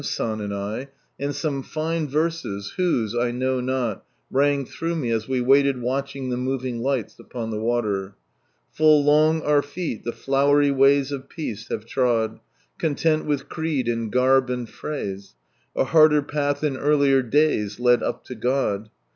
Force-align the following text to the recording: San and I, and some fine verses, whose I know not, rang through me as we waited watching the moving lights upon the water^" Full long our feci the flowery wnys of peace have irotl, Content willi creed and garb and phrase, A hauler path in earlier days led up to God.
San 0.03 0.41
and 0.41 0.51
I, 0.51 0.87
and 1.19 1.35
some 1.35 1.61
fine 1.61 2.07
verses, 2.09 2.71
whose 2.75 3.15
I 3.15 3.29
know 3.29 3.59
not, 3.59 4.03
rang 4.31 4.65
through 4.65 4.95
me 4.95 5.11
as 5.11 5.27
we 5.27 5.41
waited 5.41 5.79
watching 5.79 6.31
the 6.31 6.37
moving 6.37 6.81
lights 6.81 7.19
upon 7.19 7.51
the 7.51 7.59
water^" 7.59 8.13
Full 8.73 9.03
long 9.03 9.43
our 9.43 9.61
feci 9.61 10.01
the 10.03 10.11
flowery 10.11 10.69
wnys 10.71 11.11
of 11.11 11.29
peace 11.29 11.67
have 11.69 11.85
irotl, 11.85 12.39
Content 12.79 13.25
willi 13.27 13.43
creed 13.43 13.87
and 13.87 14.11
garb 14.11 14.49
and 14.49 14.67
phrase, 14.67 15.35
A 15.75 15.83
hauler 15.83 16.23
path 16.23 16.63
in 16.63 16.77
earlier 16.77 17.21
days 17.21 17.79
led 17.79 18.01
up 18.01 18.23
to 18.25 18.33
God. 18.33 18.89